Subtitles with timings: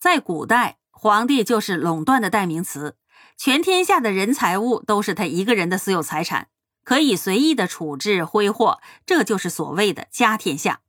[0.00, 2.96] 在古代，皇帝就是垄断的代名词，
[3.36, 6.48] 全天下的人财物都是他一个人的私有财产，
[6.84, 10.80] 可以随意的处置挥霍，这就是所谓的家天下。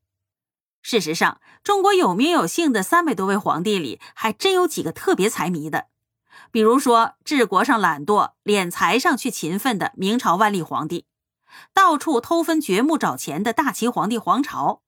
[0.81, 5.87] 事实上，中国有名有姓的三百多位皇帝里，还真有几个特别财迷的，
[6.49, 11.05] 比如说治国上懒惰、敛财上去勤奋的明朝万历皇帝，
[11.73, 14.81] 到处偷分掘墓找钱的大齐皇帝黄巢。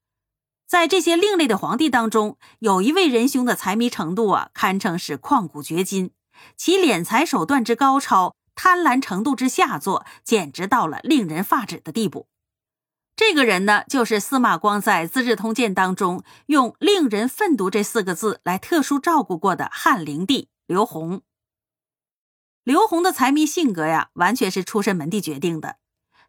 [0.73, 6.09] 在这些另类的皇帝当中，有一位仁兄的财迷程度啊，堪称是旷古绝今。
[6.57, 12.25] 其敛财手段之高超，贪婪程度之下作，简直到了令人发指的地步。
[13.15, 21.21] 这个人呢，就是司马光在《资治通鉴》当中用“令人愤毒”这四个字来特殊照顾过的汉灵帝刘宏。
[22.63, 25.75] 刘宏的财迷性格呀，完全是出身门第决定的。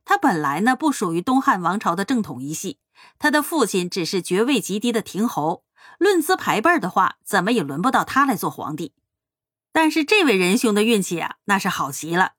[0.05, 2.77] 他本来呢，不属于东汉王朝的正统一系。
[3.19, 5.65] 他的父亲只是爵位极低的亭侯，
[5.99, 8.93] 论资排辈的话，怎么也轮不到他来做皇帝。
[9.73, 12.35] 但是这位仁兄的运气啊，那是好极了。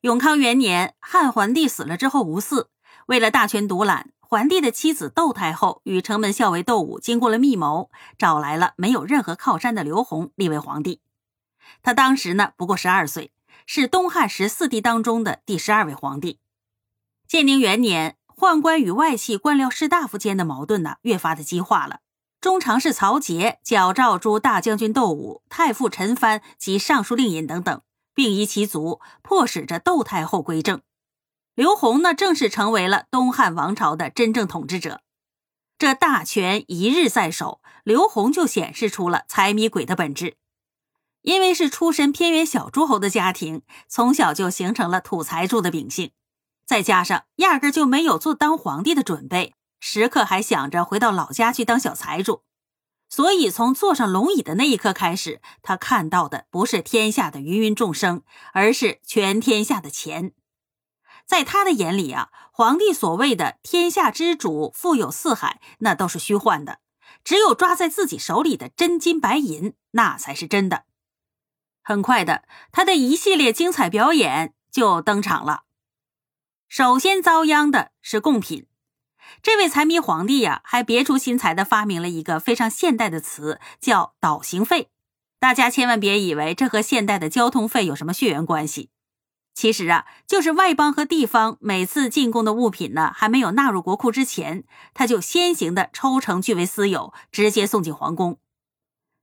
[0.00, 2.66] 永康元年，汉桓帝死了之后无嗣，
[3.06, 11.00] 为了大权独揽，桓帝的妻子窦太后与城门校尉窦武经过了密谋，找来了没有任何靠山的刘宏立为皇帝。
[11.82, 13.32] 他当时呢不过十二岁，
[13.66, 16.40] 是东汉十四帝当中的第十二位皇帝。
[17.28, 18.16] 建宁元年。
[18.42, 22.00] 宦官与外戚官僚士大夫间的矛盾呢，越发的激化了。
[22.40, 30.82] 中常侍曹节矫诏诸大将军窦武、太傅陈蕃及尚书令尹等等，并依其族，迫使着窦太后归政。
[31.54, 35.02] 刘宏呢，正式成为了东汉王朝的真正统治者。
[35.78, 40.36] 这大权一日在手，刘宏就显示出了财迷鬼的本质。
[41.20, 46.10] 因为是出身偏远小诸侯的家庭，从小就形成了土财主的秉性。
[46.64, 52.42] 再加上压根就没有做当皇帝的准备，时刻还想着回到老家去当小财主，
[53.08, 60.32] 所以从坐上龙椅的那一刻开始，他看到的不是天下的芸芸众生，而是全天下的钱。
[61.26, 66.80] 在他的眼里啊，皇帝所谓的天下之主、富有四海，那都是虚幻的，
[67.22, 70.84] 只有抓在自己手里的真金白银，那才是真的。
[71.82, 75.64] 很快的，他的一系列精彩表演就登场了。
[76.74, 78.64] 首先遭殃的是贡品。
[79.42, 84.88] 这位财迷皇帝呀，还别出心裁的发明了一个非常现代的词，叫倒行费。
[85.38, 88.88] 大家千万别以为这和现代的交通费有什么血缘关系。
[89.52, 98.38] 其实啊，就是外邦和地方每次进贡的物品呢，还没有纳入国库之前，他就先行的抽成据为私有，直接送进皇宫。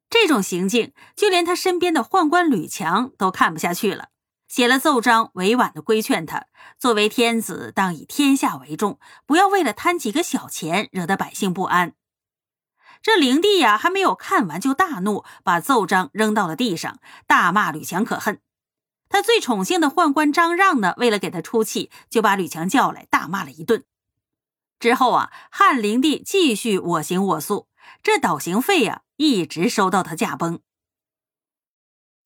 [0.08, 4.10] 这种行径，就连他身边的宦官吕强都看不下去了。
[4.50, 6.48] 写了奏章，委婉的规劝他：
[6.80, 11.94] 作为天子，当以天下为重，不要为了贪几个小钱，惹得百姓不安。
[13.04, 18.42] 这灵帝呀，还没有看完就大怒，把奏章扔到了地上，大骂吕强可恨。
[19.08, 23.84] 他最宠幸的宦官张让呢，为了给他出气，就把吕强叫来大骂了一顿。
[24.80, 27.68] 之后啊，汉灵帝继续我行我素，
[28.02, 30.60] 这倒行费呀，一直收到他驾崩。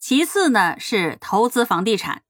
[0.05, 2.23] 其次呢是投资房地产，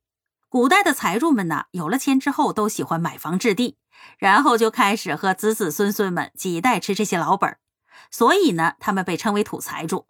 [0.48, 3.80] 古代的财主们呢有了钱之后都喜欢买房置地，
[4.20, 7.58] 然后就开始和子子孙孙们几代吃这些老本儿
[8.12, 10.06] 所以呢他们被称为土财主。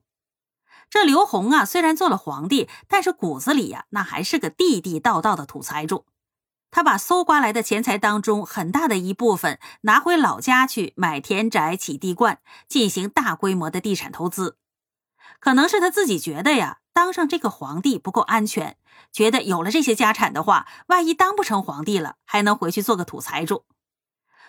[0.89, 6.05] 这刘宏啊虽然做了皇帝，但是骨子里呀那还是个地地道道的土财主。
[6.69, 14.57] 他把搜刮来的钱财当中很大的一部分拿回老家去买田宅、起地冠，进行大规模的地产投资。
[15.39, 16.79] 可能是他自己觉得呀。
[16.93, 18.77] 当上这个皇帝不够安全，
[19.11, 23.65] 觉得有了这些家产的话，万一当不成皇帝了，还能回去做个土财主。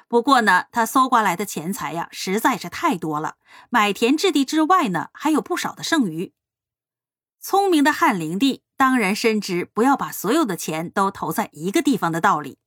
[0.07, 3.37] 不过呢，他搜刮来的钱财呀，实在是太多了，
[3.71, 6.35] 买田置地之外呢，还有不少的剩余。
[7.41, 12.59] 聪明的汉灵帝当然深知不要把所有的钱都投在一个地方的道理，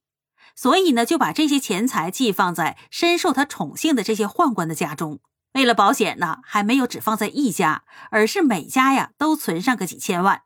[0.56, 5.20] 所以呢，就把这些钱财寄放在深受他宠幸的这些宦官的家中。
[5.58, 10.44] 为了保险呢，还没有只放在一家，而是每家呀都存上个几千万。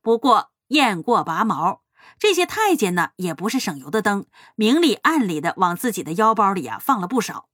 [0.00, 1.82] 不过雁过拔毛，
[2.20, 7.48] 这些太监呢也不是省油的灯，明里暗里的往自己的腰包里啊放了不少。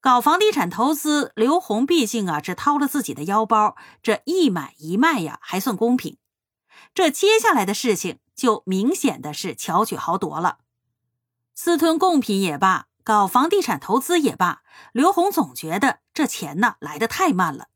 [0.00, 6.16] 搞房地产投资，刘宏毕竟啊只掏了自己的腰包，这一买一卖呀还算公平。
[6.94, 10.60] 这接下来的事情就明显的是巧取豪夺了，
[11.54, 12.86] 私吞贡品也罢。
[13.10, 14.62] 搞房地产投资也罢，
[14.92, 17.66] 刘宏总觉得这钱呢来的太慢了。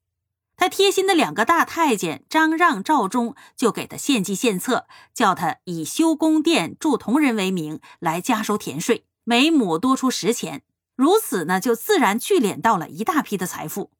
[0.54, 10.62] 他贴心的两个大太监张让、赵忠就给他献计献策，叫他以修宫殿、铸铜人为名来加收田税，每亩多出十钱。
[10.94, 13.90] 如此呢，就自然聚敛到了一大批的财富。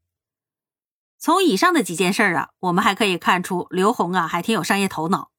[1.19, 5.33] 从以上的几件事啊，我们还可以看出刘宏啊还挺有商业头脑，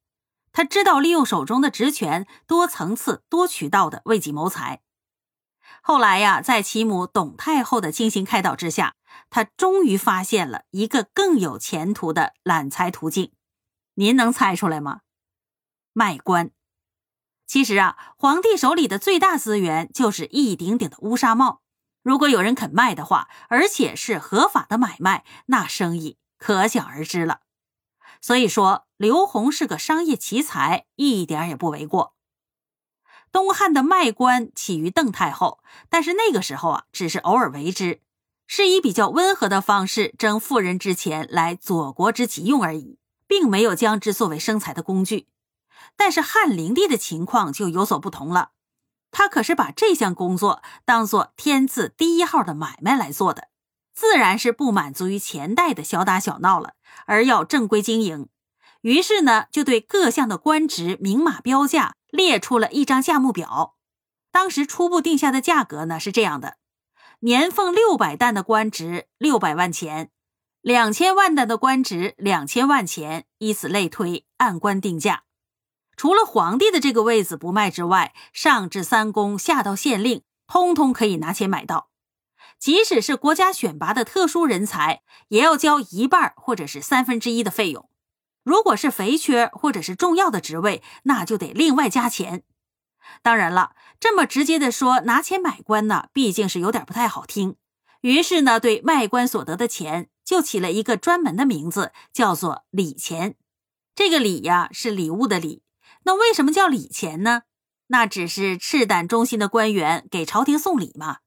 [0.52, 4.82] 他知道利用手中的职权，多层次、多渠道的为己谋财。
[5.88, 8.96] 后来呀，在其母董太后的精心开导之下，
[9.30, 13.30] 他终于发现了一个更有前途的揽财途径。
[13.94, 15.02] 您能猜出来吗？
[15.92, 16.50] 卖官。
[17.46, 21.62] 其实啊，皇帝手里的最大资源就是一顶顶的乌纱帽。
[22.02, 27.42] 如果有人肯卖的话，而且是合法的买卖，那生意可想而知了。
[28.20, 32.15] 所以说，刘宏是个商业奇才，一点也不为过。
[33.32, 38.00] 东汉的卖官起于邓太后，但是那个时候啊，只是偶尔为之，
[38.46, 45.28] 是以比较温和的方式征妇人之钱来佐国之急用而已，并没有将之作为生财的工具。
[45.96, 48.50] 但是汉灵帝的情况就有所不同了，
[49.10, 53.48] 他可是把这项工作当做天字第一号的买卖来做的，
[53.94, 56.74] 自然是不满足于前代的小打小闹了，
[57.06, 58.28] 而要正规经营。
[58.82, 61.95] 于是呢，就对各项的官职明码标价。
[62.16, 63.76] 列出了一张价目表，
[64.32, 66.56] 当时初步定下的价格呢是这样的：
[67.20, 70.10] 年俸六百担的官职六百万钱，
[70.62, 75.24] 两千万担的官职两千万钱，以此类推，按官定价。
[75.96, 81.90] 除了皇帝的这个位子不卖之外，上至三公，下到县令，通通可以拿钱买到。
[82.58, 87.88] 即使是国家选拔的特殊人才，也要交一半或者是三分之一的费用。
[88.46, 92.44] 如果是肥缺或者是重要的职位，那就得另外加钱。
[93.20, 97.56] 当然了，这么直接的说拿钱买官呢，毕竟是有点不太好听。
[98.02, 103.34] 于是呢，对卖官所得的钱就起了一个专门的名字，叫做礼钱。
[103.96, 105.64] 这个礼呀，是礼物的礼。
[106.04, 107.42] 那为什么叫礼钱呢？
[107.88, 111.18] 那只是赤胆忠心的官员给朝廷送礼嘛。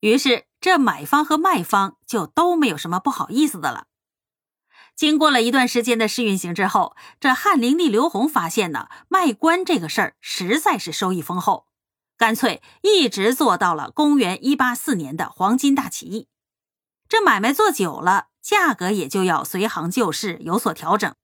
[0.00, 3.86] 于是这买方和卖方就都没有什么不好意思的了。
[4.96, 11.66] 经过了一段时间的试运行之后，这汉灵帝刘宏发现呢，卖官这个事儿实在是收益丰厚，
[12.16, 16.28] 干脆一直做到了公元一八四年的黄巾大起义。
[17.08, 21.14] 这买卖做久了，价格也就要随行就市，有所调整。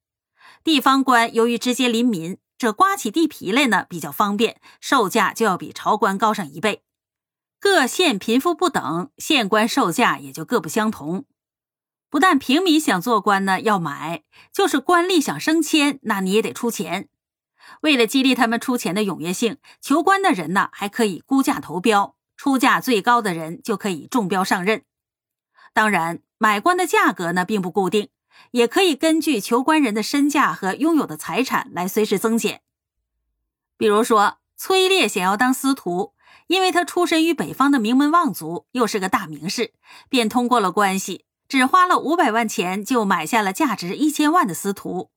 [0.63, 6.85] 地方官由于直接临民，这刮起地皮来呢比较方便，售价就要比朝官高上一倍。
[7.59, 11.25] 各县贫富不等，县官售价也就各不相同。
[12.13, 14.23] 不但平民想做官呢要买，
[14.53, 17.09] 就是官吏想升迁，那你也得出钱。
[17.81, 24.83] 为了激励他们出钱的踊跃性，求官的人呢还可以估价投标，出价最高的人就可以中标上任。
[25.73, 28.11] 当然，买官的价格呢并不固定，
[28.51, 32.61] 也可以根据求官人的身价和拥有的财产来随时增减。
[33.79, 36.13] 比如说，崔烈想要当司徒，
[36.49, 39.73] 因为他出身于北方的名门望族，又是个大名士，
[40.11, 41.25] 便通过了关系。
[41.53, 45.11] 只花了五百万钱就买下了价值一千万的司徒。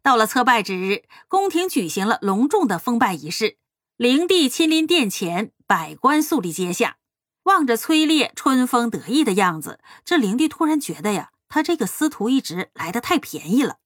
[0.00, 3.58] 到了测拜之日，宫廷举行了隆重的封拜仪式，
[3.98, 6.96] 灵帝亲临殿前，百官肃立阶下。
[7.42, 13.76] 望着崔烈春风得意的样子，这灵帝突然觉得呀，他这个司徒一职来的太便宜了，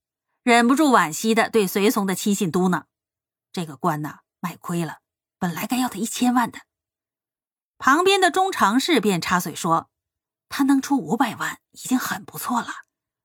[0.45, 2.85] 忍不住惋惜的对随从的亲信嘟囔
[3.53, 4.99] ：“这个官呐，卖亏了，
[5.41, 6.61] 本来该要他一千万的。”
[7.79, 9.91] 旁边的中常侍便插嘴说。
[10.51, 12.67] 他能出五百万已经很不错了，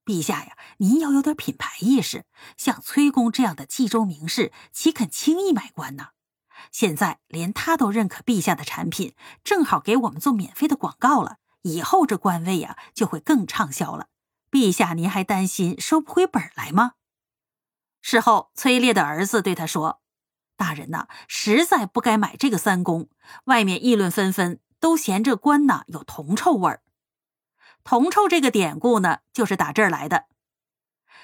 [0.06, 2.26] 陛下呀，您要有点品牌意识。
[2.56, 6.10] 像崔公这样的冀州名士，岂肯轻易买官呢？
[6.72, 11.38] 现在连他都认可陛下的产品，正好给我们做免费的广告了。
[11.64, 14.08] 以后这官位呀，就会更畅销了。
[14.52, 16.94] 陛下，您还担心收不回本来吗？
[18.02, 20.00] 事后，崔烈的儿子对他说
[20.56, 23.10] ：“大人呐，实在不该买这个三公。
[23.46, 26.84] 外面议论纷纷，都嫌这官呐有铜臭味儿。”
[27.86, 30.26] 铜臭这个典故呢，就是打这儿来的。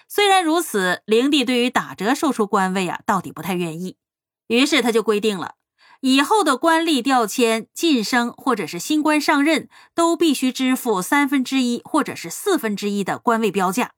[0.07, 3.97] 虽然如此，灵帝对于打折售出官位啊，到底不太愿意。
[4.45, 5.55] 于是他就规定了，
[6.01, 13.93] 以后的官吏调迁、晋升或者是新官上任，都必须支付三分之一或者是四分之一的官位标价。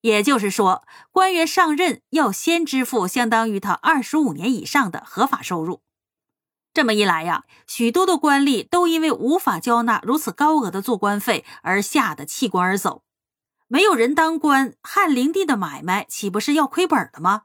[0.00, 5.82] 也就是说，官员上任要先支付相当于他二十五年以上的合法收入。
[6.74, 13.04] 这么一来呀，许多的官吏都因为无法交纳如此高额的做官费而吓得弃官而走。
[13.68, 17.42] 没有人当官，汉灵帝的买卖岂不是要亏本了吗？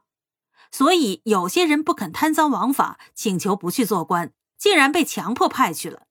[0.72, 6.02] 所以有些人不肯贪赃枉法，请求不去做官，竟然被强迫派去了。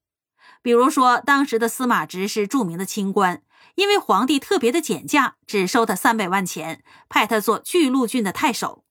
[0.61, 3.43] 比如说，当时的司马直是著名的清官，
[3.75, 8.85] 因为皇帝特别的减价，只收他三百万钱，派他做巨鹿郡的太守。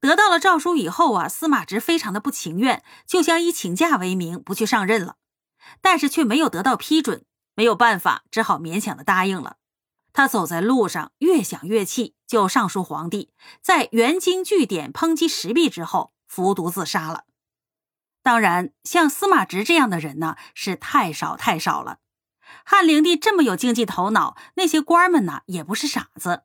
[0.00, 5.16] 得到了诏书以后啊，司马直非常的不情愿，就想以请假为名不去上任了，
[5.80, 9.56] 但是却没有得到批准，没有办法，只好勉强的答应了。
[10.12, 13.30] 他走在路上，越想越气，就上书皇帝，
[13.62, 17.24] 在元京据点抨击石壁之后，服毒自杀了。
[18.22, 21.98] 当然，像司马直这样的人呢，是太少太少了。
[22.64, 26.42] 汉灵帝这么有经济头脑，那些官们呢，也不是傻子。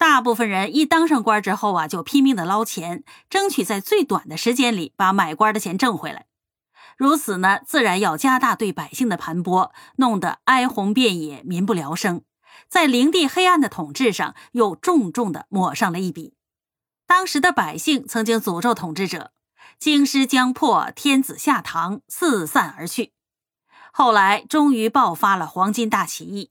[0.00, 6.24] 大部分人一当上官之后啊，就拼命的捞钱，争取在最短的时间里把买官的钱挣回来。
[6.96, 12.22] 如此呢，自然要加大对百姓的盘剥，弄得哀鸿遍野，民不聊生。
[12.66, 16.32] 在灵帝黑暗的统治上，又重重的抹上了一笔。
[17.06, 19.32] 当时的百姓曾经诅咒统治者
[19.78, 23.12] ：“京师将破，天子下堂，四散而去。”
[23.92, 26.50] 后来终于爆发了黄巾大起义，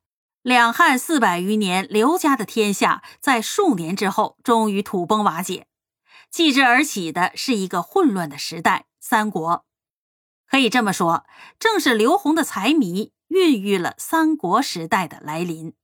[0.50, 5.68] 两汉四百余年刘家的天下，在数年之后终于土崩瓦解。
[6.32, 9.64] 继之而起的是一个混乱的时代——三国。
[10.48, 11.24] 可以这么说，
[11.60, 15.76] 正是刘宏的财迷，孕育了三国时代的来临。